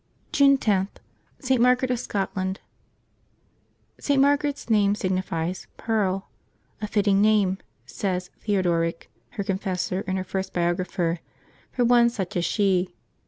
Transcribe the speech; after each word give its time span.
June 0.31 0.57
10.— 0.57 0.87
ST. 1.41 1.61
MARGARET 1.61 1.91
OF 1.91 1.99
SCOTLAND. 1.99 2.59
@T. 4.01 4.17
Margaret's 4.17 4.67
name 4.67 4.95
signifies 4.95 5.67
"pearl;" 5.77 6.27
"a 6.81 6.87
fitting 6.87 7.21
name/' 7.21 7.59
says 7.85 8.31
Theodoric, 8.39 9.11
her 9.37 9.43
confessor 9.43 10.03
and 10.07 10.17
her 10.17 10.23
first 10.23 10.53
biographer," 10.53 11.19
for 11.73 11.85
one 11.85 12.09
such 12.09 12.35
as 12.35 12.45
she." 12.45 12.95